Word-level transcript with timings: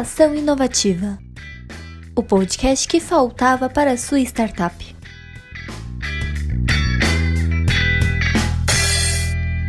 Ideação 0.00 0.34
Inovativa 0.34 1.18
o 2.16 2.22
podcast 2.22 2.88
que 2.88 2.98
faltava 3.00 3.68
para 3.68 3.98
sua 3.98 4.18
startup. 4.20 4.96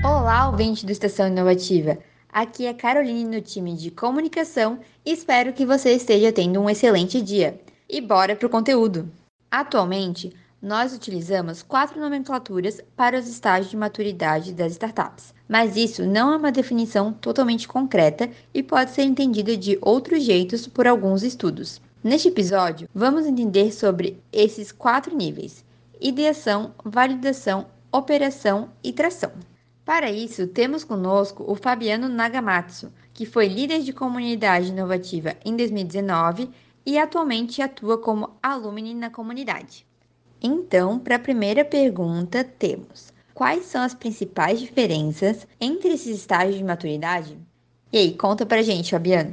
Olá, 0.02 0.48
ouvinte 0.50 0.86
do 0.86 0.91
Estação 0.94 1.28
Inovativa. 1.28 1.98
Aqui 2.32 2.66
é 2.66 2.73
Caroline 2.73 3.26
no 3.26 3.41
time 3.41 3.76
de 3.76 3.91
comunicação 3.91 4.80
e 5.05 5.12
espero 5.12 5.52
que 5.52 5.66
você 5.66 5.91
esteja 5.91 6.32
tendo 6.32 6.62
um 6.62 6.70
excelente 6.70 7.22
dia. 7.22 7.59
E 7.90 8.00
bora 8.00 8.34
para 8.34 8.48
o 8.48 8.50
conteúdo! 8.50 9.12
Atualmente, 9.52 10.34
nós 10.62 10.94
utilizamos 10.94 11.62
quatro 11.62 12.00
nomenclaturas 12.00 12.80
para 12.95 13.20
os 13.20 13.27
estágios 13.27 13.72
de 13.72 13.76
maturidade 13.76 14.54
das 14.54 14.72
startups, 14.72 15.34
mas 15.52 15.76
isso 15.76 16.05
não 16.05 16.32
é 16.32 16.38
uma 16.38 16.50
definição 16.50 17.12
totalmente 17.12 17.68
concreta 17.68 18.30
e 18.54 18.64
pode 18.64 18.92
ser 18.92 19.02
entendida 19.02 19.58
de 19.58 19.78
outros 19.82 20.23
jeitos 20.23 20.66
por 20.66 20.88
alguns 20.88 21.23
estudos. 21.23 21.82
Neste 22.02 22.30
episódio, 22.30 22.88
vamos 22.96 23.26
entender 23.26 23.73
sobre 23.73 24.18
esses 24.32 24.72
quatro 24.72 25.14
níveis: 25.14 25.66
ideação, 26.00 26.73
validação, 26.86 27.66
operação 27.92 28.70
e 28.82 28.94
tração. 28.94 29.34
Para 29.84 30.09
isso, 30.09 30.48
temos 30.48 30.86
conosco 30.86 31.44
o 31.45 31.54
Fabiano 31.54 32.08
Nagamatsu, 32.08 32.90
que 33.14 33.26
foi 33.26 33.50
líder 33.50 33.81
de 33.81 33.92
comunidade 33.92 34.70
inovativa 34.70 35.36
em 35.44 35.58
2019 35.58 36.50
e 36.86 36.98
atualmente 36.98 37.62
atua 37.62 37.98
como 37.98 38.38
alumni 38.42 38.94
na 38.94 39.09
comunidade. 39.09 39.86
Então, 40.42 40.98
para 40.98 41.18
a 41.18 41.20
primeira 41.20 41.66
pergunta, 41.66 42.42
temos: 42.42 43.12
quais 43.41 43.66
são 43.66 43.81
as 43.81 43.95
principais 43.95 44.59
diferenças 44.59 45.47
entre 45.59 45.89
esses 45.89 46.20
estágios 46.20 46.58
de 46.58 46.64
maturidade? 46.64 47.36
E 47.92 47.97
aí, 47.97 48.14
conta 48.14 48.45
pra 48.45 48.61
gente, 48.61 48.92
Fabiano. 48.92 49.31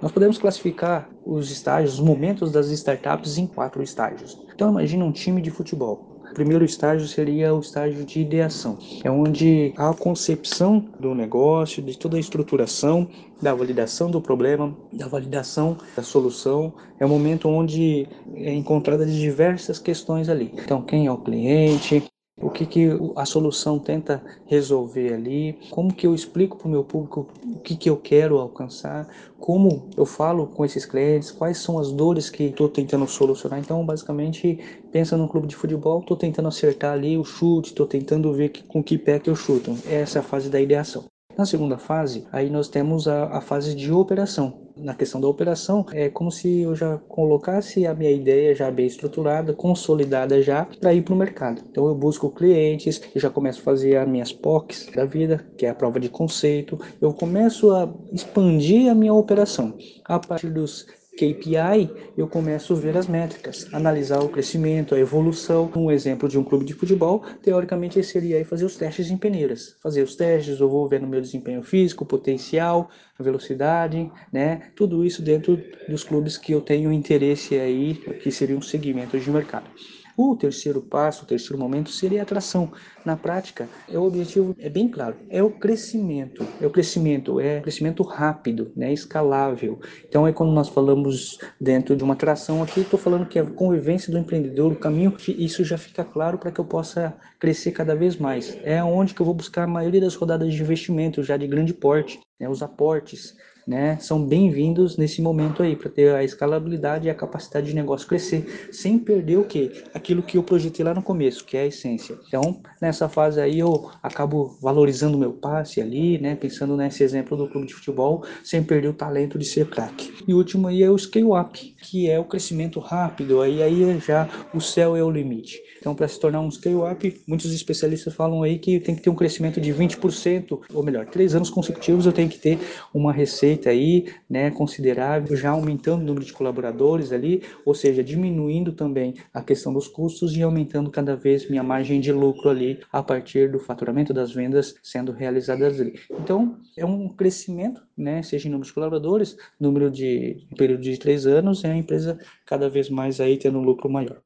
Nós 0.00 0.12
podemos 0.12 0.38
classificar 0.38 1.10
os 1.24 1.50
estágios, 1.50 1.94
os 1.94 2.00
momentos 2.00 2.52
das 2.52 2.70
startups 2.70 3.36
em 3.36 3.44
quatro 3.44 3.82
estágios. 3.82 4.38
Então, 4.54 4.70
imagine 4.70 5.02
um 5.02 5.10
time 5.10 5.42
de 5.42 5.50
futebol. 5.50 6.22
O 6.30 6.34
primeiro 6.34 6.64
estágio 6.64 7.08
seria 7.08 7.52
o 7.52 7.58
estágio 7.58 8.04
de 8.04 8.20
ideação, 8.20 8.78
é 9.02 9.10
onde 9.10 9.74
a 9.76 9.92
concepção 9.92 10.88
do 11.00 11.12
negócio, 11.12 11.82
de 11.82 11.98
toda 11.98 12.16
a 12.16 12.20
estruturação, 12.20 13.08
da 13.42 13.52
validação 13.52 14.08
do 14.08 14.20
problema, 14.20 14.72
da 14.92 15.08
validação 15.08 15.76
da 15.96 16.02
solução, 16.04 16.72
é 17.00 17.04
o 17.04 17.08
momento 17.08 17.48
onde 17.48 18.06
é 18.36 18.54
encontrada 18.54 19.04
diversas 19.04 19.80
questões 19.80 20.28
ali. 20.28 20.52
Então, 20.54 20.80
quem 20.80 21.06
é 21.06 21.10
o 21.10 21.18
cliente, 21.18 22.04
o 22.40 22.50
que, 22.50 22.66
que 22.66 22.88
a 23.16 23.24
solução 23.24 23.78
tenta 23.78 24.22
resolver 24.44 25.14
ali, 25.14 25.58
como 25.70 25.92
que 25.92 26.06
eu 26.06 26.14
explico 26.14 26.58
para 26.58 26.68
o 26.68 26.70
meu 26.70 26.84
público 26.84 27.26
o 27.44 27.60
que, 27.60 27.74
que 27.74 27.88
eu 27.88 27.96
quero 27.96 28.38
alcançar, 28.38 29.08
como 29.38 29.88
eu 29.96 30.04
falo 30.04 30.46
com 30.46 30.64
esses 30.64 30.84
clientes, 30.84 31.30
quais 31.30 31.56
são 31.58 31.78
as 31.78 31.90
dores 31.90 32.28
que 32.28 32.44
estou 32.44 32.68
tentando 32.68 33.06
solucionar. 33.06 33.58
Então, 33.58 33.84
basicamente, 33.86 34.58
pensa 34.92 35.16
num 35.16 35.26
clube 35.26 35.46
de 35.46 35.56
futebol, 35.56 36.00
estou 36.00 36.16
tentando 36.16 36.48
acertar 36.48 36.92
ali 36.92 37.16
o 37.16 37.24
chute, 37.24 37.70
estou 37.70 37.86
tentando 37.86 38.32
ver 38.34 38.50
que, 38.50 38.62
com 38.64 38.82
que 38.82 38.98
pé 38.98 39.18
que 39.18 39.30
eu 39.30 39.36
chuto. 39.36 39.74
Essa 39.88 40.18
é 40.18 40.20
a 40.20 40.24
fase 40.24 40.50
da 40.50 40.60
ideação. 40.60 41.04
Na 41.38 41.46
segunda 41.46 41.78
fase, 41.78 42.26
aí 42.32 42.50
nós 42.50 42.68
temos 42.68 43.08
a, 43.08 43.24
a 43.36 43.40
fase 43.40 43.74
de 43.74 43.92
operação, 43.92 44.65
na 44.76 44.94
questão 44.94 45.20
da 45.20 45.28
operação, 45.28 45.84
é 45.92 46.08
como 46.08 46.30
se 46.30 46.60
eu 46.60 46.74
já 46.74 46.98
colocasse 47.08 47.86
a 47.86 47.94
minha 47.94 48.10
ideia 48.10 48.54
já 48.54 48.70
bem 48.70 48.86
estruturada, 48.86 49.52
consolidada 49.52 50.42
já, 50.42 50.66
para 50.80 50.92
ir 50.92 51.02
para 51.02 51.14
o 51.14 51.16
mercado. 51.16 51.62
Então 51.70 51.86
eu 51.86 51.94
busco 51.94 52.30
clientes, 52.30 53.00
eu 53.14 53.20
já 53.20 53.30
começo 53.30 53.60
a 53.60 53.64
fazer 53.64 53.96
as 53.96 54.08
minhas 54.08 54.32
POCs 54.32 54.90
da 54.94 55.04
vida, 55.04 55.44
que 55.56 55.66
é 55.66 55.70
a 55.70 55.74
prova 55.74 55.98
de 55.98 56.08
conceito, 56.08 56.78
eu 57.00 57.12
começo 57.12 57.70
a 57.70 57.88
expandir 58.12 58.90
a 58.90 58.94
minha 58.94 59.14
operação. 59.14 59.74
A 60.04 60.18
partir 60.18 60.50
dos 60.50 60.86
KPI, 61.16 61.90
eu 62.14 62.28
começo 62.28 62.74
a 62.74 62.76
ver 62.76 62.94
as 62.94 63.06
métricas, 63.06 63.66
analisar 63.72 64.22
o 64.22 64.28
crescimento, 64.28 64.94
a 64.94 64.98
evolução. 64.98 65.72
Um 65.74 65.90
exemplo 65.90 66.28
de 66.28 66.38
um 66.38 66.44
clube 66.44 66.66
de 66.66 66.74
futebol, 66.74 67.24
teoricamente, 67.42 68.02
seria 68.02 68.44
fazer 68.44 68.66
os 68.66 68.76
testes 68.76 69.10
em 69.10 69.16
peneiras. 69.16 69.76
Fazer 69.82 70.02
os 70.02 70.14
testes, 70.14 70.60
eu 70.60 70.68
vou 70.68 70.86
vendo 70.86 71.06
meu 71.06 71.20
desempenho 71.20 71.62
físico, 71.62 72.04
potencial, 72.04 72.90
velocidade, 73.18 74.12
né? 74.30 74.70
Tudo 74.76 75.06
isso 75.06 75.22
dentro 75.22 75.58
dos 75.88 76.04
clubes 76.04 76.36
que 76.36 76.52
eu 76.52 76.60
tenho 76.60 76.92
interesse 76.92 77.58
aí, 77.58 77.94
que 77.94 78.30
seriam 78.30 78.60
segmentos 78.60 79.24
de 79.24 79.30
mercado. 79.30 79.70
O 80.18 80.34
terceiro 80.34 80.80
passo, 80.80 81.24
o 81.24 81.26
terceiro 81.26 81.58
momento 81.58 81.90
seria 81.90 82.20
a 82.20 82.22
atração. 82.22 82.72
Na 83.06 83.16
prática, 83.16 83.68
é 83.88 83.96
o 83.96 84.02
objetivo 84.02 84.52
é 84.58 84.68
bem 84.68 84.88
claro, 84.88 85.14
é 85.30 85.40
o 85.40 85.48
crescimento. 85.48 86.44
É 86.60 86.66
o 86.66 86.70
crescimento, 86.70 87.38
é 87.38 87.60
crescimento 87.60 88.02
rápido, 88.02 88.72
né, 88.74 88.92
escalável. 88.92 89.78
Então 90.08 90.26
é 90.26 90.32
quando 90.32 90.50
nós 90.50 90.68
falamos 90.68 91.38
dentro 91.60 91.94
de 91.94 92.02
uma 92.02 92.14
atração 92.14 92.64
aqui, 92.64 92.80
estou 92.80 92.98
falando 92.98 93.24
que 93.24 93.38
a 93.38 93.46
convivência 93.46 94.10
do 94.10 94.18
empreendedor, 94.18 94.72
o 94.72 94.76
caminho, 94.76 95.14
isso 95.28 95.62
já 95.62 95.78
fica 95.78 96.02
claro 96.04 96.36
para 96.36 96.50
que 96.50 96.58
eu 96.58 96.64
possa 96.64 97.16
crescer 97.38 97.70
cada 97.70 97.94
vez 97.94 98.16
mais. 98.16 98.58
É 98.64 98.82
onde 98.82 99.14
que 99.14 99.22
eu 99.22 99.26
vou 99.26 99.36
buscar 99.36 99.62
a 99.62 99.68
maioria 99.68 100.00
das 100.00 100.16
rodadas 100.16 100.52
de 100.52 100.60
investimento 100.60 101.22
já 101.22 101.36
de 101.36 101.46
grande 101.46 101.72
porte, 101.72 102.18
né, 102.40 102.48
os 102.48 102.60
aportes 102.60 103.36
né, 103.66 103.98
são 103.98 104.24
bem-vindos 104.24 104.96
nesse 104.96 105.20
momento 105.20 105.62
aí 105.62 105.74
para 105.74 105.90
ter 105.90 106.14
a 106.14 106.22
escalabilidade 106.22 107.08
e 107.08 107.10
a 107.10 107.14
capacidade 107.14 107.66
de 107.66 107.74
negócio 107.74 108.06
crescer, 108.06 108.68
sem 108.70 108.98
perder 108.98 109.38
o 109.38 109.44
que? 109.44 109.82
Aquilo 109.92 110.22
que 110.22 110.38
eu 110.38 110.42
projetei 110.42 110.84
lá 110.84 110.94
no 110.94 111.02
começo, 111.02 111.44
que 111.44 111.56
é 111.56 111.62
a 111.62 111.66
essência. 111.66 112.16
Então, 112.28 112.60
nessa 112.96 113.08
fase 113.10 113.38
aí 113.38 113.58
eu 113.58 113.90
acabo 114.02 114.56
valorizando 114.60 115.18
meu 115.18 115.32
passe 115.32 115.82
ali, 115.82 116.18
né, 116.18 116.34
pensando 116.34 116.76
nesse 116.76 117.04
exemplo 117.04 117.36
do 117.36 117.46
clube 117.46 117.66
de 117.66 117.74
futebol, 117.74 118.24
sem 118.42 118.62
perder 118.62 118.88
o 118.88 118.94
talento 118.94 119.38
de 119.38 119.44
ser 119.44 119.66
craque. 119.68 120.12
E 120.26 120.32
o 120.32 120.38
último 120.38 120.68
aí 120.68 120.82
é 120.82 120.90
o 120.90 120.96
scale 120.96 121.26
up, 121.26 121.76
que 121.82 122.08
é 122.08 122.18
o 122.18 122.24
crescimento 122.24 122.80
rápido, 122.80 123.42
aí 123.42 123.62
aí 123.62 123.98
já 124.00 124.28
o 124.54 124.60
céu 124.60 124.96
é 124.96 125.04
o 125.04 125.10
limite. 125.10 125.60
Então, 125.78 125.94
para 125.94 126.08
se 126.08 126.18
tornar 126.18 126.40
um 126.40 126.50
scale 126.50 126.76
up, 126.76 127.22
muitos 127.28 127.52
especialistas 127.52 128.14
falam 128.14 128.42
aí 128.42 128.58
que 128.58 128.80
tem 128.80 128.94
que 128.94 129.02
ter 129.02 129.10
um 129.10 129.14
crescimento 129.14 129.60
de 129.60 129.72
20%, 129.72 130.60
ou 130.72 130.82
melhor, 130.82 131.06
três 131.06 131.34
anos 131.34 131.50
consecutivos 131.50 132.06
eu 132.06 132.12
tenho 132.12 132.28
que 132.28 132.38
ter 132.38 132.58
uma 132.94 133.12
receita 133.12 133.70
aí, 133.70 134.06
né, 134.28 134.50
considerável, 134.50 135.36
já 135.36 135.50
aumentando 135.50 136.00
o 136.00 136.04
número 136.04 136.24
de 136.24 136.32
colaboradores 136.32 137.12
ali, 137.12 137.42
ou 137.64 137.74
seja, 137.74 138.02
diminuindo 138.02 138.72
também 138.72 139.14
a 139.32 139.42
questão 139.42 139.72
dos 139.72 139.86
custos 139.86 140.34
e 140.34 140.42
aumentando 140.42 140.90
cada 140.90 141.14
vez 141.14 141.48
minha 141.48 141.62
margem 141.62 142.00
de 142.00 142.10
lucro 142.10 142.48
ali 142.48 142.80
a 142.92 143.02
partir 143.02 143.50
do 143.50 143.58
faturamento 143.58 144.12
das 144.12 144.32
vendas 144.32 144.74
sendo 144.82 145.12
realizadas 145.12 145.80
ali. 145.80 146.00
Então, 146.10 146.58
é 146.76 146.84
um 146.84 147.08
crescimento, 147.08 147.82
né, 147.96 148.22
seja 148.22 148.48
em 148.48 148.50
número 148.50 148.66
de 148.66 148.74
colaboradores, 148.74 149.36
número 149.58 149.90
de 149.90 150.46
período 150.56 150.82
de 150.82 150.98
três 150.98 151.26
anos, 151.26 151.64
é 151.64 151.72
a 151.72 151.76
empresa 151.76 152.18
cada 152.44 152.68
vez 152.68 152.88
mais 152.88 153.20
aí 153.20 153.38
tendo 153.38 153.58
um 153.58 153.62
lucro 153.62 153.88
maior. 153.88 154.20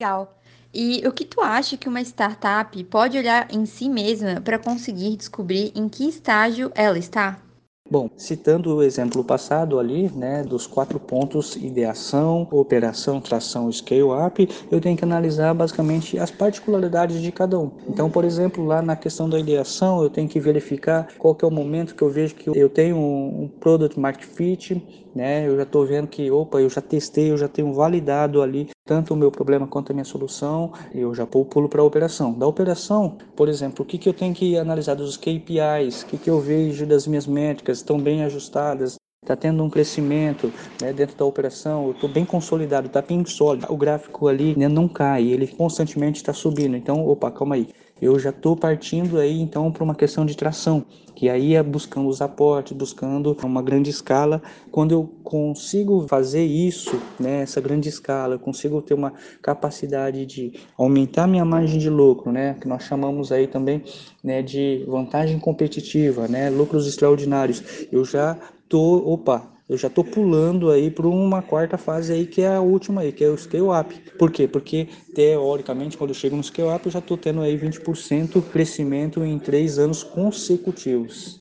Legal. 0.00 0.38
E 0.72 1.06
o 1.06 1.12
que 1.12 1.24
tu 1.24 1.40
acha 1.40 1.76
que 1.76 1.88
uma 1.88 2.00
startup 2.00 2.84
pode 2.84 3.18
olhar 3.18 3.52
em 3.52 3.66
si 3.66 3.88
mesma 3.88 4.40
para 4.40 4.58
conseguir 4.58 5.16
descobrir 5.16 5.72
em 5.74 5.88
que 5.88 6.08
estágio 6.08 6.70
ela 6.74 6.98
está? 6.98 7.42
Bom, 7.90 8.08
citando 8.16 8.76
o 8.76 8.82
exemplo 8.84 9.24
passado 9.24 9.76
ali, 9.76 10.08
né, 10.14 10.44
dos 10.44 10.64
quatro 10.64 11.00
pontos 11.00 11.56
ideação, 11.56 12.46
operação, 12.52 13.20
tração 13.20 13.68
e 13.68 13.72
scale 13.72 14.02
up, 14.02 14.48
eu 14.70 14.80
tenho 14.80 14.96
que 14.96 15.02
analisar 15.04 15.52
basicamente 15.54 16.16
as 16.16 16.30
particularidades 16.30 17.20
de 17.20 17.32
cada 17.32 17.58
um. 17.58 17.72
Então, 17.88 18.08
por 18.08 18.24
exemplo, 18.24 18.64
lá 18.64 18.80
na 18.80 18.94
questão 18.94 19.28
da 19.28 19.40
ideação, 19.40 20.04
eu 20.04 20.08
tenho 20.08 20.28
que 20.28 20.38
verificar 20.38 21.08
qual 21.18 21.34
que 21.34 21.44
é 21.44 21.48
o 21.48 21.50
momento 21.50 21.96
que 21.96 22.02
eu 22.02 22.10
vejo 22.10 22.36
que 22.36 22.56
eu 22.56 22.68
tenho 22.68 22.96
um 22.96 23.50
product 23.58 23.98
market 23.98 24.24
fit, 24.24 24.80
né? 25.12 25.48
Eu 25.48 25.56
já 25.56 25.64
estou 25.64 25.84
vendo 25.84 26.06
que, 26.06 26.30
opa, 26.30 26.60
eu 26.60 26.70
já 26.70 26.80
testei, 26.80 27.32
eu 27.32 27.36
já 27.36 27.48
tenho 27.48 27.74
validado 27.74 28.40
ali 28.40 28.68
tanto 28.90 29.14
o 29.14 29.16
meu 29.16 29.30
problema 29.30 29.68
quanto 29.68 29.92
a 29.92 29.94
minha 29.94 30.04
solução, 30.04 30.72
eu 30.92 31.14
já 31.14 31.24
pulo 31.24 31.68
para 31.68 31.80
a 31.80 31.84
operação. 31.84 32.32
Da 32.32 32.44
operação, 32.44 33.16
por 33.36 33.48
exemplo, 33.48 33.84
o 33.84 33.86
que, 33.86 33.96
que 33.96 34.08
eu 34.08 34.12
tenho 34.12 34.34
que 34.34 34.58
analisar 34.58 34.96
dos 34.96 35.16
KPIs, 35.16 36.02
o 36.02 36.06
que, 36.06 36.18
que 36.18 36.28
eu 36.28 36.40
vejo 36.40 36.84
das 36.84 37.06
minhas 37.06 37.24
métricas, 37.24 37.78
estão 37.78 38.00
bem 38.00 38.24
ajustadas, 38.24 38.96
está 39.22 39.36
tendo 39.36 39.62
um 39.62 39.70
crescimento 39.70 40.52
né, 40.82 40.92
dentro 40.92 41.16
da 41.16 41.24
operação, 41.24 41.84
eu 41.84 41.92
estou 41.92 42.10
bem 42.10 42.24
consolidado, 42.24 42.88
está 42.88 43.00
bem 43.00 43.24
sólido, 43.24 43.72
o 43.72 43.76
gráfico 43.76 44.26
ali 44.26 44.58
né, 44.58 44.66
não 44.66 44.88
cai, 44.88 45.28
ele 45.28 45.46
constantemente 45.46 46.16
está 46.16 46.32
subindo, 46.32 46.76
então, 46.76 47.06
opa, 47.06 47.30
calma 47.30 47.54
aí, 47.54 47.68
eu 48.00 48.18
já 48.18 48.30
estou 48.30 48.56
partindo 48.56 49.18
aí 49.18 49.40
então 49.40 49.70
para 49.70 49.84
uma 49.84 49.94
questão 49.94 50.24
de 50.24 50.36
tração, 50.36 50.84
que 51.14 51.28
aí 51.28 51.54
é 51.54 51.62
buscando 51.62 52.08
os 52.08 52.22
aportes, 52.22 52.76
buscando 52.76 53.36
uma 53.44 53.62
grande 53.62 53.90
escala. 53.90 54.40
Quando 54.70 54.92
eu 54.92 55.10
consigo 55.22 56.06
fazer 56.08 56.44
isso, 56.44 56.98
né, 57.18 57.42
essa 57.42 57.60
grande 57.60 57.88
escala, 57.88 58.34
eu 58.34 58.38
consigo 58.38 58.80
ter 58.80 58.94
uma 58.94 59.12
capacidade 59.42 60.24
de 60.24 60.52
aumentar 60.78 61.26
minha 61.26 61.44
margem 61.44 61.78
de 61.78 61.90
lucro, 61.90 62.32
né, 62.32 62.56
que 62.60 62.66
nós 62.66 62.84
chamamos 62.84 63.30
aí 63.32 63.46
também 63.46 63.82
né, 64.24 64.42
de 64.42 64.84
vantagem 64.88 65.38
competitiva, 65.38 66.26
né, 66.26 66.48
lucros 66.48 66.86
extraordinários. 66.86 67.62
Eu 67.92 68.04
já 68.04 68.38
tô, 68.68 68.96
opa, 69.12 69.59
eu 69.70 69.78
já 69.78 69.86
estou 69.86 70.02
pulando 70.02 70.68
aí 70.68 70.90
para 70.90 71.06
uma 71.06 71.40
quarta 71.40 71.78
fase 71.78 72.12
aí, 72.12 72.26
que 72.26 72.42
é 72.42 72.56
a 72.56 72.60
última 72.60 73.02
aí, 73.02 73.12
que 73.12 73.22
é 73.22 73.28
o 73.28 73.38
scale 73.38 73.68
up. 73.68 73.96
Por 74.18 74.32
quê? 74.32 74.48
Porque, 74.48 74.88
teoricamente, 75.14 75.96
quando 75.96 76.10
eu 76.10 76.14
chego 76.14 76.34
no 76.34 76.42
scale 76.42 76.74
up, 76.74 76.84
eu 76.84 76.90
já 76.90 76.98
estou 76.98 77.16
tendo 77.16 77.40
aí 77.40 77.56
20% 77.56 78.42
crescimento 78.50 79.24
em 79.24 79.38
três 79.38 79.78
anos 79.78 80.02
consecutivos. 80.02 81.38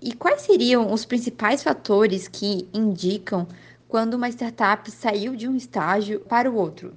E 0.00 0.14
quais 0.14 0.40
seriam 0.40 0.90
os 0.90 1.04
principais 1.04 1.62
fatores 1.62 2.26
que 2.26 2.66
indicam 2.72 3.46
quando 3.86 4.14
uma 4.14 4.30
startup 4.30 4.90
saiu 4.90 5.36
de 5.36 5.46
um 5.46 5.54
estágio 5.54 6.20
para 6.20 6.50
o 6.50 6.54
outro? 6.54 6.94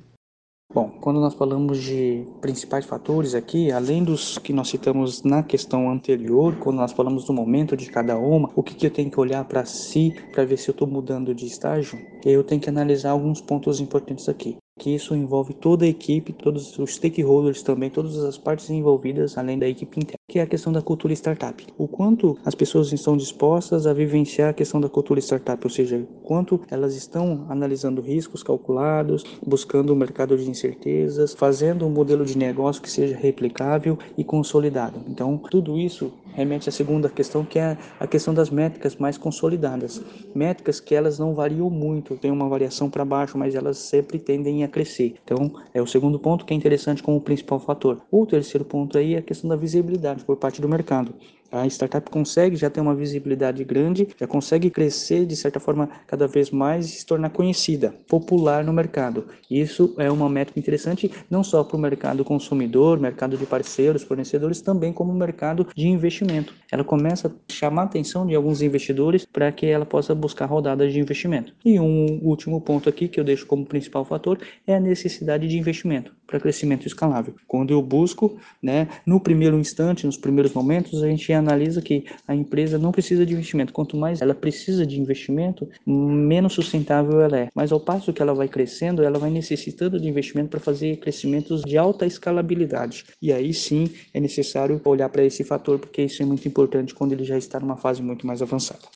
Bom, 0.74 0.90
quando 1.02 1.20
nós 1.20 1.34
falamos 1.34 1.84
de 1.84 2.26
principais 2.40 2.86
fatores 2.86 3.36
aqui, 3.36 3.74
além 3.74 4.06
dos 4.06 4.38
que 4.38 4.54
nós 4.54 4.70
citamos 4.70 5.22
na 5.22 5.44
questão 5.44 5.92
anterior, 5.92 6.56
quando 6.60 6.78
nós 6.78 6.94
falamos 6.94 7.26
do 7.26 7.34
momento 7.34 7.76
de 7.76 7.90
cada 7.90 8.18
uma, 8.18 8.50
o 8.56 8.64
que, 8.64 8.74
que 8.74 8.86
eu 8.88 8.92
tenho 8.92 9.12
que 9.12 9.20
olhar 9.20 9.44
para 9.44 9.66
si 9.66 10.16
para 10.32 10.46
ver 10.46 10.58
se 10.58 10.70
eu 10.70 10.72
estou 10.72 10.88
mudando 10.88 11.36
de 11.36 11.46
estágio, 11.46 12.00
eu 12.24 12.42
tenho 12.42 12.62
que 12.62 12.70
analisar 12.70 13.12
alguns 13.12 13.42
pontos 13.42 13.82
importantes 13.82 14.30
aqui 14.30 14.58
que 14.80 14.90
isso 14.90 15.16
envolve 15.16 15.54
toda 15.54 15.86
a 15.86 15.88
equipe, 15.88 16.34
todos 16.34 16.78
os 16.78 16.96
stakeholders 16.96 17.62
também, 17.62 17.90
todas 17.90 18.18
as 18.24 18.38
partes 18.38 18.70
envolvidas, 18.70 19.38
além 19.38 19.60
da 19.60 19.68
equipe 19.68 20.00
interna, 20.00 20.18
que 20.28 20.40
é 20.40 20.42
a 20.42 20.48
questão 20.48 20.72
da 20.72 20.82
cultura 20.82 21.14
startup. 21.14 21.66
O 21.78 21.88
quanto 21.88 22.38
as 22.46 22.56
pessoas 22.56 22.92
estão 22.92 23.18
dispostas 23.18 23.86
a 23.86 23.94
vivenciar 23.94 24.50
a 24.50 24.54
questão 24.54 24.80
da 24.80 24.90
cultura 24.90 25.20
startup, 25.20 25.64
ou 25.64 25.70
seja, 25.70 26.08
quanto 26.24 26.60
elas 26.70 26.96
estão 26.96 27.46
analisando 27.50 28.02
riscos 28.02 28.42
calculados, 28.42 29.24
buscando 29.46 29.92
o 29.92 29.94
um 29.94 29.98
mercado 29.98 30.38
de 30.38 30.50
incertezas, 30.50 31.34
fazendo 31.34 31.86
um 31.86 31.90
modelo 31.90 32.26
de 32.26 32.38
negócio 32.38 32.82
que 32.82 32.90
seja 32.90 33.16
replicável 33.16 33.98
e 34.18 34.24
consolidado. 34.24 35.02
Então, 35.08 35.38
tudo 35.38 35.78
isso 35.78 36.12
remete 36.34 36.70
à 36.70 36.72
segunda 36.72 37.10
questão, 37.10 37.44
que 37.44 37.60
é 37.60 37.78
a 38.00 38.08
questão 38.08 38.34
das 38.34 38.50
métricas 38.50 38.96
mais 38.96 39.18
consolidadas. 39.18 40.02
Métricas 40.34 40.80
que 40.80 40.96
elas 40.96 41.20
não 41.20 41.34
variam 41.34 41.70
muito, 41.70 42.16
tem 42.18 42.32
uma 42.32 42.48
variação 42.48 42.90
para 42.90 43.06
baixo, 43.06 43.38
mas 43.38 43.56
elas 43.56 43.78
sempre 43.78 44.20
tendem 44.20 44.64
a 44.64 44.68
crescer. 44.68 45.16
Então, 45.24 45.52
é 45.74 45.82
o 45.82 45.88
segundo 45.88 46.20
ponto 46.20 46.46
que 46.46 46.54
é 46.54 46.58
interessante 46.58 47.04
como 47.04 47.22
principal 47.22 47.60
fator. 47.60 48.02
O 48.12 48.26
terceiro 48.26 48.66
ponto 48.66 48.98
aí 48.98 49.16
é 49.16 49.20
a 49.20 49.22
questão 49.22 49.50
da 49.50 49.56
visibilidade 49.56 50.24
por 50.24 50.38
parte 50.38 50.62
do 50.62 50.70
mercado. 50.70 51.14
A 51.52 51.68
startup 51.68 52.10
consegue 52.10 52.56
já 52.56 52.70
ter 52.70 52.80
uma 52.80 52.96
visibilidade 52.96 53.64
grande, 53.66 54.08
já 54.18 54.26
consegue 54.26 54.70
crescer 54.70 55.26
de 55.26 55.36
certa 55.36 55.60
forma 55.60 55.90
cada 56.08 56.26
vez 56.26 56.50
mais 56.50 56.86
e 56.86 56.90
se 56.90 57.06
tornar 57.06 57.30
conhecida, 57.30 57.94
popular 58.08 58.64
no 58.64 58.72
mercado. 58.72 59.26
Isso 59.50 59.94
é 59.98 60.10
uma 60.10 60.30
métrica 60.30 60.60
interessante 60.60 61.12
não 61.30 61.44
só 61.44 61.62
para 61.64 61.76
o 61.76 61.80
mercado 61.80 62.24
consumidor, 62.24 63.00
mercado 63.00 63.38
de 63.38 63.46
parceiros, 63.46 64.04
fornecedores, 64.04 64.62
também 64.62 64.94
como 64.94 65.14
mercado 65.14 65.68
de 65.76 65.88
investimento. 65.88 66.54
Ela 66.72 66.86
começa 66.86 67.28
a 67.28 67.54
chamar 67.54 67.82
a 67.82 67.86
atenção 67.86 68.26
de 68.26 68.34
alguns 68.34 68.62
investidores 68.62 69.26
para 69.26 69.52
que 69.52 69.66
ela 69.66 69.86
possa 69.86 70.16
buscar 70.16 70.46
rodadas 70.46 70.94
de 70.94 71.00
investimento. 71.00 71.54
E 71.66 71.78
um 71.80 72.20
último 72.24 72.62
ponto 72.62 72.88
aqui 72.88 73.10
que 73.10 73.20
eu 73.20 73.24
deixo 73.26 73.46
como 73.46 73.66
principal 73.66 74.06
fator 74.06 74.40
é 74.66 74.76
a 74.76 74.80
necessidade 74.80 75.48
de 75.48 75.58
investimento 75.58 76.14
para 76.32 76.40
crescimento 76.40 76.88
escalável. 76.88 77.36
Quando 77.46 77.72
eu 77.72 77.82
busco, 77.82 78.40
né, 78.64 78.88
no 79.06 79.20
primeiro 79.20 79.60
instante, 79.60 80.06
nos 80.06 80.18
primeiros 80.18 80.54
momentos, 80.54 81.04
a 81.04 81.08
gente 81.08 81.32
analisa 81.34 81.82
que 81.82 82.06
a 82.26 82.34
empresa 82.34 82.80
não 82.80 82.92
precisa 82.92 83.26
de 83.26 83.34
investimento. 83.34 83.74
Quanto 83.74 83.98
mais 83.98 84.22
ela 84.22 84.34
precisa 84.34 84.86
de 84.86 85.00
investimento, 85.00 85.68
menos 85.86 86.54
sustentável 86.54 87.22
ela 87.22 87.38
é. 87.38 87.48
Mas 87.54 87.72
ao 87.72 87.80
passo 87.80 88.14
que 88.14 88.22
ela 88.22 88.34
vai 88.34 88.48
crescendo, 88.48 89.04
ela 89.04 89.20
vai 89.20 89.30
necessitando 89.30 90.00
de 90.00 90.08
investimento 90.08 90.50
para 90.50 90.60
fazer 90.60 90.98
crescimentos 90.98 91.62
de 91.64 91.78
alta 91.78 92.06
escalabilidade. 92.06 93.06
E 93.22 93.34
aí 93.34 93.54
sim 93.54 93.90
é 94.14 94.20
necessário 94.20 94.80
olhar 94.86 95.10
para 95.10 95.24
esse 95.24 95.44
fator, 95.44 95.78
porque 95.78 96.04
isso 96.04 96.24
é 96.24 96.26
muito 96.26 96.48
importante 96.48 96.94
quando 96.94 97.12
ele 97.12 97.26
já 97.26 97.38
está 97.38 97.60
numa 97.60 97.76
fase 97.76 98.02
muito 98.02 98.26
mais 98.26 98.42
avançada. 98.42 98.88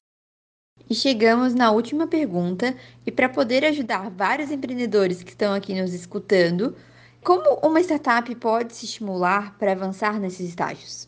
E 0.90 0.94
chegamos 0.94 1.56
na 1.56 1.72
última 1.72 2.06
pergunta, 2.06 2.76
e 3.06 3.12
para 3.12 3.28
poder 3.28 3.66
ajudar 3.66 4.10
vários 4.12 4.52
empreendedores 4.52 5.24
que 5.24 5.32
estão 5.32 5.54
aqui 5.54 5.80
nos 5.80 5.94
escutando, 5.94 6.76
como 7.26 7.60
uma 7.64 7.82
startup 7.82 8.34
pode 8.36 8.76
se 8.76 8.86
estimular 8.86 9.58
para 9.58 9.72
avançar 9.72 10.20
nesses 10.20 10.50
estágios? 10.50 11.08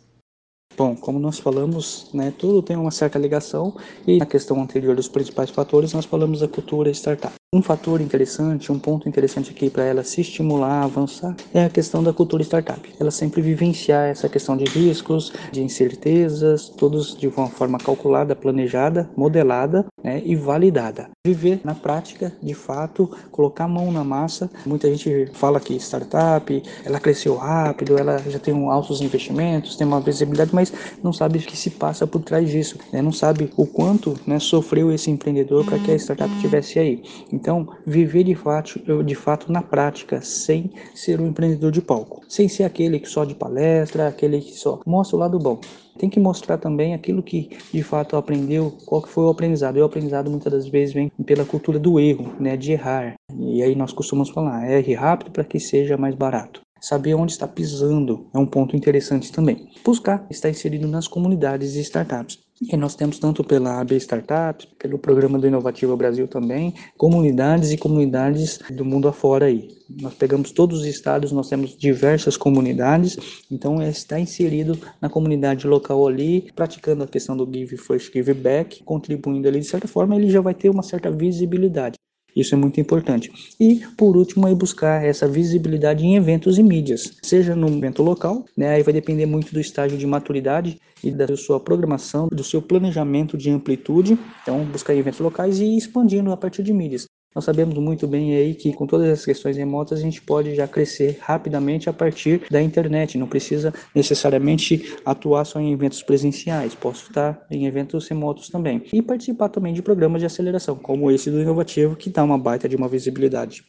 Bom, 0.76 0.96
como 0.96 1.20
nós 1.20 1.40
falamos, 1.40 2.12
né, 2.14 2.34
tudo 2.38 2.62
tem 2.62 2.76
uma 2.76 2.92
certa 2.92 3.18
ligação 3.18 3.76
e 4.06 4.18
na 4.18 4.26
questão 4.26 4.62
anterior 4.62 4.96
dos 4.96 5.08
principais 5.08 5.50
fatores 5.52 5.94
nós 5.94 6.06
falamos 6.06 6.40
da 6.40 6.48
cultura 6.48 6.90
startup. 6.92 7.37
Um 7.58 7.62
fator 7.64 8.02
interessante, 8.02 8.72
um 8.72 8.78
ponto 8.78 9.10
interessante 9.10 9.50
aqui 9.50 9.68
para 9.68 9.84
ela 9.84 10.04
se 10.04 10.22
estimular, 10.22 10.84
avançar, 10.84 11.36
é 11.52 11.66
a 11.66 11.70
questão 11.72 12.04
da 12.04 12.14
cultura 12.14 12.44
startup. 12.44 12.88
Ela 13.00 13.10
sempre 13.10 13.42
vivenciar 13.42 14.08
essa 14.10 14.30
questão 14.30 14.56
de 14.56 14.66
riscos, 14.66 15.34
de 15.52 15.64
incertezas, 15.64 16.70
todos 16.70 17.18
de 17.18 17.28
uma 17.28 17.48
forma 17.48 17.80
calculada, 17.80 18.36
planejada, 18.36 19.10
modelada 19.18 19.88
né, 20.04 20.22
e 20.24 20.36
validada. 20.36 21.10
Viver 21.26 21.60
na 21.64 21.74
prática, 21.74 22.32
de 22.44 22.54
fato, 22.54 23.10
colocar 23.32 23.64
a 23.64 23.68
mão 23.68 23.92
na 23.92 24.04
massa. 24.04 24.52
Muita 24.64 24.88
gente 24.88 25.28
fala 25.34 25.60
que 25.60 25.74
startup, 25.78 26.64
ela 26.86 27.00
cresceu 27.00 27.38
rápido, 27.38 27.98
ela 27.98 28.20
já 28.20 28.38
tem 28.38 28.54
um 28.54 28.70
altos 28.70 29.02
investimentos, 29.02 29.76
tem 29.76 29.88
uma 29.88 30.00
visibilidade, 30.00 30.54
mas 30.54 30.72
não 31.02 31.12
sabe 31.12 31.40
o 31.40 31.42
que 31.42 31.58
se 31.58 31.72
passa 31.72 32.06
por 32.06 32.22
trás 32.22 32.48
disso, 32.52 32.78
né, 32.94 33.02
não 33.02 33.12
sabe 33.12 33.50
o 33.58 33.66
quanto 33.66 34.14
né, 34.28 34.38
sofreu 34.38 34.92
esse 34.92 35.10
empreendedor 35.10 35.66
para 35.66 35.80
que 35.80 35.90
a 35.90 35.96
startup 35.96 36.32
estivesse 36.36 36.78
aí. 36.78 37.02
Então, 37.34 37.47
viver 37.86 38.24
de 38.24 38.36
fato, 38.36 38.80
de 39.04 39.16
fato 39.16 39.52
na 39.52 39.62
prática, 39.62 40.22
sem 40.22 40.72
ser 40.94 41.20
um 41.22 41.28
empreendedor 41.28 41.72
de 41.72 41.82
palco, 41.82 42.22
sem 42.28 42.48
ser 42.48 42.64
aquele 42.64 43.00
que 43.00 43.10
só 43.10 43.24
de 43.24 43.36
palestra, 43.36 44.08
aquele 44.08 44.42
que 44.42 44.54
só 44.54 44.80
mostra 44.86 45.16
o 45.16 45.20
lado 45.20 45.40
bom. 45.40 45.60
Tem 45.98 46.10
que 46.10 46.20
mostrar 46.20 46.58
também 46.58 46.94
aquilo 46.94 47.24
que 47.24 47.50
de 47.74 47.82
fato 47.82 48.16
aprendeu, 48.16 48.78
qual 48.86 49.02
que 49.02 49.10
foi 49.10 49.24
o 49.24 49.30
aprendizado. 49.30 49.78
E 49.78 49.82
o 49.82 49.86
aprendizado 49.86 50.30
muitas 50.30 50.54
das 50.54 50.68
vezes 50.68 50.94
vem 50.94 51.12
pela 51.26 51.44
cultura 51.44 51.80
do 51.80 52.00
erro, 52.00 52.34
né, 52.40 52.56
de 52.56 52.74
errar. 52.74 53.16
E 53.36 53.64
aí 53.64 53.76
nós 53.76 53.94
costumamos 53.94 54.30
falar, 54.30 54.70
erre 54.70 54.94
rápido 54.94 55.32
para 55.32 55.44
que 55.44 55.60
seja 55.60 55.98
mais 55.98 56.14
barato. 56.14 56.67
Saber 56.82 57.16
onde 57.16 57.32
está 57.32 57.48
pisando 57.48 58.28
é 58.34 58.38
um 58.38 58.46
ponto 58.46 58.76
interessante 58.76 59.32
também. 59.32 59.70
Buscar 59.84 60.26
estar 60.30 60.50
inserido 60.50 60.88
nas 60.88 61.08
comunidades 61.08 61.76
e 61.76 61.82
startups. 61.82 62.48
E 62.60 62.76
nós 62.76 62.96
temos 62.96 63.20
tanto 63.20 63.44
pela 63.44 63.80
AB 63.80 63.96
Startups, 63.98 64.66
pelo 64.80 64.98
programa 64.98 65.38
do 65.38 65.46
Inovativo 65.46 65.96
Brasil 65.96 66.28
também, 66.28 66.74
comunidades 66.98 67.72
e 67.72 67.78
comunidades 67.78 68.60
do 68.72 68.84
mundo 68.84 69.08
afora 69.08 69.46
aí. 69.46 69.68
Nós 70.02 70.16
pegamos 70.16 70.52
todos 70.52 70.80
os 70.80 70.86
estados, 70.86 71.32
nós 71.32 71.50
temos 71.50 71.78
diversas 71.78 72.36
comunidades, 72.36 73.16
então 73.52 73.80
é 73.80 73.90
está 73.90 74.20
inserido 74.20 74.78
na 75.00 75.08
comunidade 75.08 75.68
local 75.68 76.08
ali, 76.08 76.52
praticando 76.56 77.04
a 77.04 77.08
questão 77.08 77.38
do 77.38 77.46
give 77.46 77.78
first, 77.78 78.12
give 78.12 78.34
back, 78.34 78.84
contribuindo 78.84 79.48
ali 79.48 79.60
de 79.60 79.68
certa 79.68 79.88
forma, 79.88 80.16
ele 80.16 80.30
já 80.30 80.42
vai 80.42 80.56
ter 80.56 80.70
uma 80.70 80.84
certa 80.84 81.12
visibilidade. 81.12 81.96
Isso 82.38 82.54
é 82.54 82.58
muito 82.58 82.80
importante. 82.80 83.32
E, 83.60 83.82
por 83.98 84.16
último, 84.16 84.48
é 84.48 84.54
buscar 84.54 85.04
essa 85.04 85.28
visibilidade 85.28 86.06
em 86.06 86.16
eventos 86.16 86.60
e 86.60 86.64
mídias, 86.64 87.18
seja 87.24 87.56
no 87.56 87.68
evento 87.68 88.04
local, 88.04 88.46
né, 88.56 88.70
aí 88.70 88.84
vai 88.84 88.94
depender 88.94 89.26
muito 89.26 89.52
do 89.52 89.60
estágio 89.60 89.98
de 89.98 90.06
maturidade 90.06 90.80
e 91.04 91.10
da 91.10 91.36
sua 91.36 91.60
programação, 91.60 92.28
do 92.28 92.44
seu 92.44 92.62
planejamento 92.62 93.36
de 93.36 93.50
amplitude. 93.50 94.20
Então, 94.44 94.64
buscar 94.66 94.96
eventos 94.96 95.20
locais 95.20 95.60
e 95.60 95.76
expandindo 95.76 96.32
a 96.32 96.38
partir 96.38 96.62
de 96.62 96.74
mídias. 96.74 97.08
Nós 97.36 97.46
sabemos 97.46 97.78
muito 97.78 98.08
bem 98.08 98.36
aí 98.36 98.56
que 98.56 98.74
com 98.74 98.88
todas 98.88 99.08
as 99.10 99.24
questões 99.24 99.56
remotas 99.58 100.00
a 100.00 100.02
gente 100.02 100.22
pode 100.22 100.56
já 100.56 100.68
crescer 100.68 101.20
rapidamente 101.22 101.90
a 101.90 101.94
partir 101.94 102.42
da 102.50 102.62
internet, 102.62 103.18
não 103.18 103.28
precisa 103.28 103.72
necessariamente 103.94 104.98
atuar 105.06 105.46
só 105.46 105.60
em 105.60 105.72
eventos 105.72 106.02
presenciais, 106.02 106.74
posso 106.74 107.10
estar 107.10 107.46
em 107.52 107.68
eventos 107.68 108.08
remotos 108.08 108.50
também 108.50 108.84
e 108.92 109.02
participar 109.02 109.50
também 109.50 109.74
de 109.74 109.84
programas 109.84 110.20
de 110.20 110.26
aceleração, 110.26 110.76
como 110.76 111.12
esse 111.12 111.30
do 111.30 111.40
Inovativo, 111.40 111.96
que 111.96 112.10
dá 112.10 112.24
uma 112.24 112.40
baita 112.40 112.68
de 112.68 112.76
uma 112.76 112.88
visibilidade. 112.88 113.64